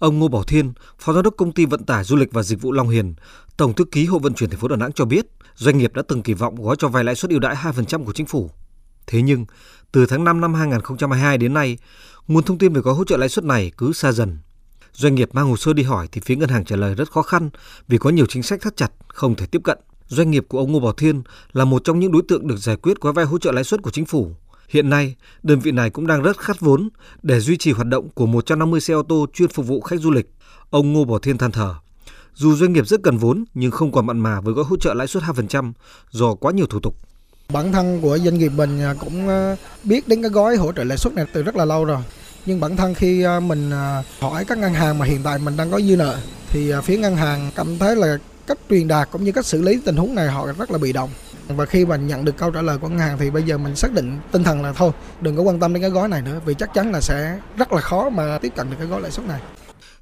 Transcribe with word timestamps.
Ông 0.00 0.18
Ngô 0.18 0.28
Bảo 0.28 0.42
Thiên, 0.42 0.72
Phó 0.98 1.12
Giám 1.12 1.22
đốc 1.22 1.36
Công 1.36 1.52
ty 1.52 1.64
Vận 1.66 1.84
tải 1.84 2.04
Du 2.04 2.16
lịch 2.16 2.32
và 2.32 2.42
Dịch 2.42 2.60
vụ 2.60 2.72
Long 2.72 2.88
Hiền, 2.88 3.14
Tổng 3.56 3.74
thư 3.74 3.84
ký 3.84 4.06
Hội 4.06 4.20
vận 4.22 4.34
chuyển 4.34 4.50
thành 4.50 4.58
phố 4.60 4.68
Đà 4.68 4.76
Nẵng 4.76 4.92
cho 4.92 5.04
biết, 5.04 5.26
doanh 5.54 5.78
nghiệp 5.78 5.94
đã 5.94 6.02
từng 6.08 6.22
kỳ 6.22 6.34
vọng 6.34 6.54
gói 6.62 6.76
cho 6.78 6.88
vay 6.88 7.04
lãi 7.04 7.14
suất 7.14 7.30
ưu 7.30 7.40
đãi 7.40 7.54
2% 7.54 8.04
của 8.04 8.12
chính 8.12 8.26
phủ. 8.26 8.50
Thế 9.06 9.22
nhưng, 9.22 9.46
từ 9.92 10.06
tháng 10.06 10.24
5 10.24 10.40
năm 10.40 10.54
2022 10.54 11.38
đến 11.38 11.54
nay, 11.54 11.78
nguồn 12.28 12.44
thông 12.44 12.58
tin 12.58 12.72
về 12.72 12.80
gói 12.80 12.94
hỗ 12.94 13.04
trợ 13.04 13.16
lãi 13.16 13.28
suất 13.28 13.44
này 13.44 13.72
cứ 13.76 13.92
xa 13.92 14.12
dần. 14.12 14.38
Doanh 14.92 15.14
nghiệp 15.14 15.28
mang 15.32 15.48
hồ 15.48 15.56
sơ 15.56 15.72
đi 15.72 15.82
hỏi 15.82 16.08
thì 16.12 16.20
phía 16.24 16.36
ngân 16.36 16.48
hàng 16.48 16.64
trả 16.64 16.76
lời 16.76 16.94
rất 16.94 17.10
khó 17.10 17.22
khăn 17.22 17.50
vì 17.88 17.98
có 17.98 18.10
nhiều 18.10 18.26
chính 18.26 18.42
sách 18.42 18.60
thắt 18.60 18.76
chặt, 18.76 18.92
không 19.08 19.34
thể 19.34 19.46
tiếp 19.46 19.60
cận. 19.64 19.78
Doanh 20.06 20.30
nghiệp 20.30 20.44
của 20.48 20.58
ông 20.58 20.72
Ngô 20.72 20.80
Bảo 20.80 20.92
Thiên 20.92 21.22
là 21.52 21.64
một 21.64 21.84
trong 21.84 22.00
những 22.00 22.12
đối 22.12 22.22
tượng 22.28 22.46
được 22.46 22.56
giải 22.56 22.76
quyết 22.76 23.00
gói 23.00 23.12
vay 23.12 23.24
hỗ 23.24 23.38
trợ 23.38 23.52
lãi 23.52 23.64
suất 23.64 23.82
của 23.82 23.90
chính 23.90 24.06
phủ. 24.06 24.32
Hiện 24.70 24.90
nay, 24.90 25.14
đơn 25.42 25.60
vị 25.60 25.70
này 25.70 25.90
cũng 25.90 26.06
đang 26.06 26.22
rất 26.22 26.38
khát 26.38 26.60
vốn 26.60 26.88
để 27.22 27.40
duy 27.40 27.56
trì 27.56 27.72
hoạt 27.72 27.86
động 27.86 28.08
của 28.14 28.26
150 28.26 28.80
xe 28.80 28.94
ô 28.94 29.02
tô 29.02 29.26
chuyên 29.32 29.48
phục 29.48 29.66
vụ 29.66 29.80
khách 29.80 30.00
du 30.00 30.10
lịch. 30.10 30.30
Ông 30.70 30.92
Ngô 30.92 31.04
Bảo 31.04 31.18
Thiên 31.18 31.38
than 31.38 31.50
thở. 31.50 31.74
Dù 32.34 32.56
doanh 32.56 32.72
nghiệp 32.72 32.86
rất 32.86 33.00
cần 33.02 33.16
vốn 33.16 33.44
nhưng 33.54 33.70
không 33.70 33.92
còn 33.92 34.06
mặn 34.06 34.18
mà 34.18 34.40
với 34.40 34.54
gói 34.54 34.64
hỗ 34.64 34.76
trợ 34.76 34.94
lãi 34.94 35.06
suất 35.06 35.22
2% 35.22 35.72
do 36.10 36.34
quá 36.34 36.52
nhiều 36.52 36.66
thủ 36.66 36.80
tục. 36.80 36.96
Bản 37.52 37.72
thân 37.72 38.00
của 38.00 38.18
doanh 38.18 38.38
nghiệp 38.38 38.52
mình 38.56 38.80
à, 38.80 38.94
cũng 39.00 39.28
à, 39.28 39.56
biết 39.84 40.08
đến 40.08 40.22
cái 40.22 40.30
gói 40.30 40.56
hỗ 40.56 40.72
trợ 40.72 40.84
lãi 40.84 40.98
suất 40.98 41.14
này 41.14 41.26
từ 41.32 41.42
rất 41.42 41.56
là 41.56 41.64
lâu 41.64 41.84
rồi. 41.84 42.02
Nhưng 42.46 42.60
bản 42.60 42.76
thân 42.76 42.94
khi 42.94 43.22
à, 43.22 43.40
mình 43.40 43.70
hỏi 44.20 44.44
các 44.44 44.58
ngân 44.58 44.74
hàng 44.74 44.98
mà 44.98 45.06
hiện 45.06 45.20
tại 45.24 45.38
mình 45.38 45.56
đang 45.56 45.70
có 45.70 45.80
dư 45.80 45.96
nợ 45.96 46.18
thì 46.50 46.72
phía 46.84 46.98
ngân 46.98 47.16
hàng 47.16 47.50
cảm 47.54 47.78
thấy 47.78 47.96
là 47.96 48.18
cách 48.46 48.58
truyền 48.70 48.88
đạt 48.88 49.08
cũng 49.10 49.24
như 49.24 49.32
cách 49.32 49.46
xử 49.46 49.62
lý 49.62 49.80
tình 49.84 49.96
huống 49.96 50.14
này 50.14 50.28
họ 50.28 50.46
rất 50.58 50.70
là 50.70 50.78
bị 50.78 50.92
động 50.92 51.10
và 51.56 51.66
khi 51.66 51.86
mà 51.86 51.96
nhận 51.96 52.24
được 52.24 52.36
câu 52.36 52.50
trả 52.50 52.62
lời 52.62 52.78
của 52.78 52.88
ngân 52.88 52.98
hàng 52.98 53.18
thì 53.18 53.30
bây 53.30 53.42
giờ 53.42 53.58
mình 53.58 53.76
xác 53.76 53.92
định 53.92 54.18
tinh 54.32 54.44
thần 54.44 54.62
là 54.62 54.72
thôi 54.72 54.92
đừng 55.20 55.36
có 55.36 55.42
quan 55.42 55.60
tâm 55.60 55.72
đến 55.72 55.82
cái 55.82 55.90
gói 55.90 56.08
này 56.08 56.22
nữa 56.22 56.40
vì 56.44 56.54
chắc 56.54 56.74
chắn 56.74 56.92
là 56.92 57.00
sẽ 57.00 57.38
rất 57.56 57.72
là 57.72 57.80
khó 57.80 58.10
mà 58.10 58.38
tiếp 58.38 58.52
cận 58.56 58.70
được 58.70 58.76
cái 58.78 58.86
gói 58.86 59.00
lãi 59.00 59.10
suất 59.10 59.26
này. 59.26 59.40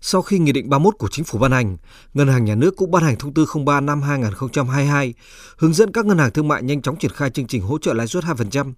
Sau 0.00 0.22
khi 0.22 0.38
Nghị 0.38 0.52
định 0.52 0.70
31 0.70 0.94
của 0.98 1.08
Chính 1.10 1.24
phủ 1.24 1.38
ban 1.38 1.52
hành, 1.52 1.76
Ngân 2.14 2.28
hàng 2.28 2.44
Nhà 2.44 2.54
nước 2.54 2.76
cũng 2.76 2.90
ban 2.90 3.02
hành 3.02 3.16
thông 3.16 3.34
tư 3.34 3.46
03 3.66 3.80
năm 3.80 4.02
2022 4.02 5.14
hướng 5.56 5.74
dẫn 5.74 5.92
các 5.92 6.06
ngân 6.06 6.18
hàng 6.18 6.30
thương 6.30 6.48
mại 6.48 6.62
nhanh 6.62 6.82
chóng 6.82 6.96
triển 6.96 7.10
khai 7.10 7.30
chương 7.30 7.46
trình 7.46 7.62
hỗ 7.62 7.78
trợ 7.78 7.92
lãi 7.92 8.06
suất 8.06 8.24
2% 8.24 8.72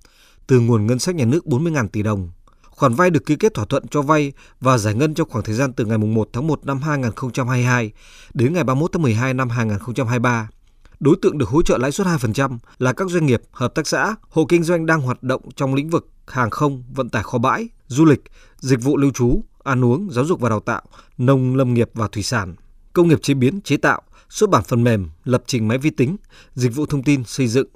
từ 0.47 0.61
nguồn 0.61 0.87
ngân 0.87 0.99
sách 0.99 1.15
nhà 1.15 1.25
nước 1.25 1.45
40.000 1.47 1.89
tỷ 1.89 2.03
đồng. 2.03 2.31
Khoản 2.81 2.95
vay 2.95 3.11
được 3.11 3.27
ký 3.27 3.37
kết 3.37 3.55
thỏa 3.55 3.65
thuận 3.65 3.89
cho 3.89 4.03
vay 4.03 4.33
và 4.61 4.79
giải 4.79 4.95
ngân 4.95 5.15
trong 5.15 5.29
khoảng 5.29 5.45
thời 5.45 5.55
gian 5.55 5.73
từ 5.73 5.85
ngày 5.85 5.99
1 5.99 6.29
tháng 6.33 6.47
1 6.47 6.67
năm 6.67 6.81
2022 6.83 7.93
đến 8.35 8.53
ngày 8.53 8.65
31 8.65 8.93
tháng 8.93 9.03
12 9.03 9.35
năm 9.35 9.49
2023. 9.49 10.49
Đối 11.01 11.17
tượng 11.23 11.39
được 11.39 11.49
hỗ 11.49 11.63
trợ 11.63 11.79
lãi 11.79 11.93
suất 11.93 12.07
2% 12.07 12.59
là 12.79 12.93
các 12.93 13.11
doanh 13.11 13.27
nghiệp, 13.27 13.43
hợp 13.53 13.75
tác 13.75 13.87
xã, 13.87 14.15
hộ 14.29 14.45
kinh 14.45 14.63
doanh 14.63 14.87
đang 14.87 15.01
hoạt 15.01 15.23
động 15.23 15.43
trong 15.57 15.75
lĩnh 15.75 15.91
vực 15.91 16.09
hàng 16.27 16.51
không, 16.51 16.85
vận 16.95 17.09
tải 17.09 17.23
kho 17.23 17.39
bãi, 17.39 17.69
du 17.87 18.05
lịch, 18.05 18.21
dịch 18.59 18.83
vụ 18.83 18.97
lưu 18.97 19.11
trú, 19.11 19.45
ăn 19.65 19.85
uống, 19.85 20.09
giáo 20.11 20.25
dục 20.25 20.41
và 20.41 20.49
đào 20.49 20.61
tạo, 20.61 20.83
nông 21.19 21.57
lâm 21.57 21.75
nghiệp 21.75 21.91
và 21.95 22.09
thủy 22.09 22.23
sản, 22.23 22.55
công 22.93 23.09
nghiệp 23.09 23.23
chế 23.23 23.35
biến, 23.35 23.61
chế 23.61 23.77
tạo, 23.77 24.03
xuất 24.29 24.51
bản 24.51 24.63
phần 24.65 24.85
mềm, 24.85 25.09
lập 25.25 25.43
trình 25.47 25.69
máy 25.69 25.79
vi 25.79 25.91
tính, 25.91 26.17
dịch 26.55 26.75
vụ 26.75 26.87
thông 26.87 27.03
tin, 27.03 27.25
xây 27.25 27.49
dựng. 27.49 27.69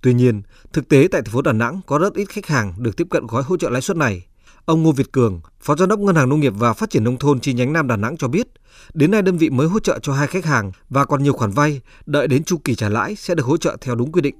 Tuy 0.00 0.14
nhiên, 0.14 0.42
thực 0.72 0.88
tế 0.88 1.08
tại 1.10 1.22
thành 1.22 1.32
phố 1.32 1.42
Đà 1.42 1.52
Nẵng 1.52 1.80
có 1.86 1.98
rất 1.98 2.14
ít 2.14 2.28
khách 2.28 2.46
hàng 2.46 2.74
được 2.78 2.96
tiếp 2.96 3.06
cận 3.10 3.26
gói 3.26 3.42
hỗ 3.42 3.56
trợ 3.56 3.70
lãi 3.70 3.82
suất 3.82 3.96
này. 3.96 4.26
Ông 4.70 4.82
Ngô 4.82 4.92
Việt 4.92 5.12
Cường, 5.12 5.40
Phó 5.60 5.76
Giám 5.76 5.88
đốc 5.88 6.00
Ngân 6.00 6.16
hàng 6.16 6.28
Nông 6.28 6.40
nghiệp 6.40 6.52
và 6.56 6.72
Phát 6.72 6.90
triển 6.90 7.04
Nông 7.04 7.18
thôn 7.18 7.40
chi 7.40 7.54
nhánh 7.54 7.72
Nam 7.72 7.88
Đà 7.88 7.96
Nẵng 7.96 8.16
cho 8.16 8.28
biết, 8.28 8.46
đến 8.94 9.10
nay 9.10 9.22
đơn 9.22 9.38
vị 9.38 9.50
mới 9.50 9.68
hỗ 9.68 9.80
trợ 9.80 9.98
cho 10.02 10.12
hai 10.12 10.26
khách 10.26 10.44
hàng 10.44 10.72
và 10.90 11.04
còn 11.04 11.22
nhiều 11.22 11.32
khoản 11.32 11.50
vay, 11.50 11.80
đợi 12.06 12.28
đến 12.28 12.44
chu 12.44 12.56
kỳ 12.64 12.74
trả 12.74 12.88
lãi 12.88 13.14
sẽ 13.14 13.34
được 13.34 13.46
hỗ 13.46 13.56
trợ 13.56 13.76
theo 13.80 13.94
đúng 13.94 14.12
quy 14.12 14.20
định. 14.20 14.34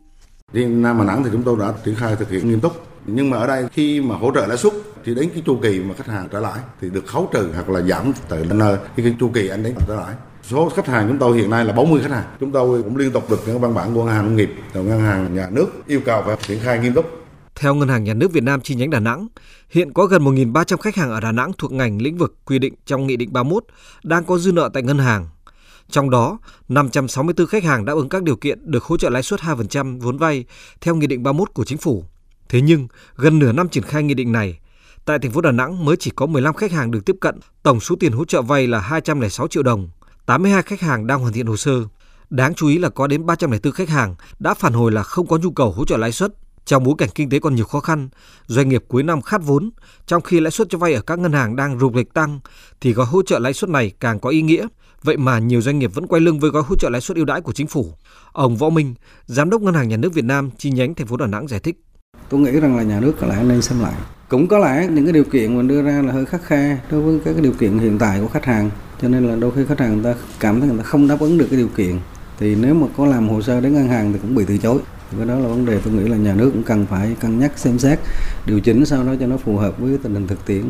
Riêng 0.52 0.82
Nam 0.82 0.98
Đà 0.98 1.04
Nẵng 1.04 1.24
thì 1.24 1.30
chúng 1.32 1.42
tôi 1.42 1.56
đã 1.58 1.74
triển 1.84 1.94
khai 1.94 2.16
thực 2.16 2.30
hiện 2.30 2.48
nghiêm 2.48 2.60
túc. 2.60 2.86
Nhưng 3.06 3.30
mà 3.30 3.36
ở 3.36 3.46
đây 3.46 3.64
khi 3.72 4.00
mà 4.00 4.16
hỗ 4.16 4.30
trợ 4.34 4.46
lãi 4.46 4.58
suất 4.58 4.72
thì 5.04 5.14
đến 5.14 5.30
cái 5.34 5.42
chu 5.46 5.58
kỳ 5.62 5.80
mà 5.80 5.94
khách 5.94 6.06
hàng 6.06 6.28
trả 6.32 6.40
lãi 6.40 6.60
thì 6.80 6.90
được 6.90 7.06
khấu 7.06 7.30
trừ 7.32 7.48
hoặc 7.54 7.68
là 7.68 7.82
giảm 7.82 8.12
từ 8.28 8.44
nơi 8.44 8.78
cái 8.96 9.14
chu 9.20 9.30
kỳ 9.34 9.48
anh 9.48 9.62
đến 9.62 9.74
trả 9.88 9.94
lãi. 9.94 10.14
Số 10.42 10.68
khách 10.68 10.86
hàng 10.86 11.08
chúng 11.08 11.18
tôi 11.18 11.38
hiện 11.38 11.50
nay 11.50 11.64
là 11.64 11.72
40 11.72 12.02
khách 12.02 12.10
hàng. 12.10 12.24
Chúng 12.40 12.52
tôi 12.52 12.82
cũng 12.82 12.96
liên 12.96 13.12
tục 13.12 13.30
được 13.30 13.40
những 13.46 13.60
văn 13.60 13.74
bản 13.74 13.94
của 13.94 14.04
ngân 14.04 14.14
hàng 14.14 14.24
nông 14.24 14.36
nghiệp, 14.36 14.50
ngân 14.74 15.00
hàng 15.00 15.34
nhà 15.34 15.48
nước 15.50 15.66
yêu 15.86 16.00
cầu 16.04 16.22
phải 16.26 16.36
triển 16.46 16.58
khai 16.62 16.78
nghiêm 16.78 16.94
túc 16.94 17.19
theo 17.60 17.74
Ngân 17.74 17.88
hàng 17.88 18.04
Nhà 18.04 18.14
nước 18.14 18.32
Việt 18.32 18.42
Nam 18.44 18.60
chi 18.60 18.74
nhánh 18.74 18.90
Đà 18.90 19.00
Nẵng, 19.00 19.28
hiện 19.70 19.92
có 19.92 20.06
gần 20.06 20.24
1.300 20.24 20.76
khách 20.76 20.96
hàng 20.96 21.10
ở 21.10 21.20
Đà 21.20 21.32
Nẵng 21.32 21.52
thuộc 21.58 21.72
ngành 21.72 22.02
lĩnh 22.02 22.18
vực 22.18 22.34
quy 22.44 22.58
định 22.58 22.74
trong 22.86 23.06
Nghị 23.06 23.16
định 23.16 23.32
31 23.32 23.64
đang 24.02 24.24
có 24.24 24.38
dư 24.38 24.52
nợ 24.52 24.70
tại 24.74 24.82
ngân 24.82 24.98
hàng. 24.98 25.28
Trong 25.90 26.10
đó, 26.10 26.38
564 26.68 27.46
khách 27.46 27.64
hàng 27.64 27.84
đáp 27.84 27.92
ứng 27.92 28.08
các 28.08 28.22
điều 28.22 28.36
kiện 28.36 28.70
được 28.70 28.84
hỗ 28.84 28.96
trợ 28.96 29.10
lãi 29.10 29.22
suất 29.22 29.40
2% 29.40 30.00
vốn 30.00 30.18
vay 30.18 30.44
theo 30.80 30.94
Nghị 30.94 31.06
định 31.06 31.22
31 31.22 31.54
của 31.54 31.64
Chính 31.64 31.78
phủ. 31.78 32.04
Thế 32.48 32.60
nhưng, 32.60 32.88
gần 33.16 33.38
nửa 33.38 33.52
năm 33.52 33.68
triển 33.68 33.84
khai 33.84 34.02
nghị 34.02 34.14
định 34.14 34.32
này, 34.32 34.58
tại 35.04 35.18
thành 35.18 35.30
phố 35.30 35.40
Đà 35.40 35.52
Nẵng 35.52 35.84
mới 35.84 35.96
chỉ 35.96 36.10
có 36.16 36.26
15 36.26 36.54
khách 36.54 36.72
hàng 36.72 36.90
được 36.90 37.04
tiếp 37.06 37.16
cận, 37.20 37.40
tổng 37.62 37.80
số 37.80 37.96
tiền 38.00 38.12
hỗ 38.12 38.24
trợ 38.24 38.42
vay 38.42 38.66
là 38.66 38.80
206 38.80 39.48
triệu 39.48 39.62
đồng, 39.62 39.88
82 40.26 40.62
khách 40.62 40.80
hàng 40.80 41.06
đang 41.06 41.20
hoàn 41.20 41.32
thiện 41.32 41.46
hồ 41.46 41.56
sơ. 41.56 41.72
Đáng 42.30 42.54
chú 42.54 42.66
ý 42.68 42.78
là 42.78 42.88
có 42.88 43.06
đến 43.06 43.26
304 43.26 43.72
khách 43.72 43.88
hàng 43.88 44.14
đã 44.38 44.54
phản 44.54 44.72
hồi 44.72 44.92
là 44.92 45.02
không 45.02 45.26
có 45.26 45.36
nhu 45.36 45.50
cầu 45.50 45.72
hỗ 45.72 45.84
trợ 45.84 45.96
lãi 45.96 46.12
suất 46.12 46.34
trong 46.64 46.84
bối 46.84 46.94
cảnh 46.98 47.08
kinh 47.14 47.30
tế 47.30 47.38
còn 47.38 47.54
nhiều 47.54 47.64
khó 47.64 47.80
khăn, 47.80 48.08
doanh 48.46 48.68
nghiệp 48.68 48.84
cuối 48.88 49.02
năm 49.02 49.22
khát 49.22 49.42
vốn, 49.44 49.70
trong 50.06 50.22
khi 50.22 50.40
lãi 50.40 50.50
suất 50.50 50.68
cho 50.70 50.78
vay 50.78 50.94
ở 50.94 51.00
các 51.00 51.18
ngân 51.18 51.32
hàng 51.32 51.56
đang 51.56 51.78
rục 51.78 51.94
rịch 51.94 52.14
tăng, 52.14 52.40
thì 52.80 52.92
gói 52.92 53.06
hỗ 53.06 53.22
trợ 53.22 53.38
lãi 53.38 53.52
suất 53.52 53.70
này 53.70 53.92
càng 54.00 54.20
có 54.20 54.30
ý 54.30 54.42
nghĩa. 54.42 54.66
Vậy 55.02 55.16
mà 55.16 55.38
nhiều 55.38 55.60
doanh 55.60 55.78
nghiệp 55.78 55.94
vẫn 55.94 56.06
quay 56.06 56.20
lưng 56.20 56.40
với 56.40 56.50
gói 56.50 56.62
hỗ 56.66 56.76
trợ 56.76 56.88
lãi 56.90 57.00
suất 57.00 57.16
ưu 57.16 57.24
đãi 57.24 57.40
của 57.40 57.52
chính 57.52 57.66
phủ. 57.66 57.92
Ông 58.32 58.56
Võ 58.56 58.70
Minh, 58.70 58.94
Giám 59.26 59.50
đốc 59.50 59.62
Ngân 59.62 59.74
hàng 59.74 59.88
Nhà 59.88 59.96
nước 59.96 60.14
Việt 60.14 60.24
Nam 60.24 60.50
chi 60.58 60.70
nhánh 60.70 60.94
thành 60.94 61.06
phố 61.06 61.16
Đà 61.16 61.26
Nẵng 61.26 61.48
giải 61.48 61.60
thích. 61.60 61.76
Tôi 62.28 62.40
nghĩ 62.40 62.50
rằng 62.50 62.76
là 62.76 62.82
nhà 62.82 63.00
nước 63.00 63.12
có 63.20 63.26
lẽ 63.26 63.42
nên 63.42 63.62
xem 63.62 63.80
lại. 63.80 63.94
Cũng 64.28 64.46
có 64.48 64.58
lẽ 64.58 64.88
những 64.90 65.04
cái 65.04 65.12
điều 65.12 65.24
kiện 65.24 65.56
mình 65.56 65.68
đưa 65.68 65.82
ra 65.82 66.02
là 66.02 66.12
hơi 66.12 66.26
khắc 66.26 66.44
khe 66.44 66.78
đối 66.90 67.00
với 67.00 67.20
các 67.24 67.32
cái 67.32 67.42
điều 67.42 67.52
kiện 67.52 67.78
hiện 67.78 67.98
tại 67.98 68.20
của 68.20 68.28
khách 68.28 68.44
hàng. 68.44 68.70
Cho 69.02 69.08
nên 69.08 69.28
là 69.28 69.36
đôi 69.36 69.52
khi 69.56 69.64
khách 69.68 69.80
hàng 69.80 69.94
người 69.94 70.14
ta 70.14 70.20
cảm 70.40 70.60
thấy 70.60 70.68
người 70.68 70.78
ta 70.78 70.84
không 70.84 71.08
đáp 71.08 71.20
ứng 71.20 71.38
được 71.38 71.46
cái 71.50 71.58
điều 71.58 71.68
kiện. 71.68 71.98
Thì 72.38 72.54
nếu 72.54 72.74
mà 72.74 72.86
có 72.96 73.06
làm 73.06 73.28
hồ 73.28 73.42
sơ 73.42 73.60
đến 73.60 73.74
ngân 73.74 73.88
hàng 73.88 74.12
thì 74.12 74.18
cũng 74.22 74.34
bị 74.34 74.44
từ 74.48 74.58
chối 74.58 74.78
cái 75.16 75.26
đó 75.26 75.34
là 75.38 75.48
vấn 75.48 75.66
đề 75.66 75.80
tôi 75.84 75.94
nghĩ 75.94 76.08
là 76.08 76.16
nhà 76.16 76.34
nước 76.34 76.50
cũng 76.52 76.62
cần 76.62 76.86
phải 76.86 77.16
cân 77.20 77.38
nhắc, 77.38 77.58
xem 77.58 77.78
xét, 77.78 77.98
điều 78.46 78.60
chỉnh 78.60 78.86
sao 78.86 79.04
đó 79.04 79.14
cho 79.20 79.26
nó 79.26 79.36
phù 79.36 79.56
hợp 79.56 79.78
với 79.78 79.98
tình 80.02 80.14
hình 80.14 80.26
thực 80.26 80.46
tiễn. 80.46 80.62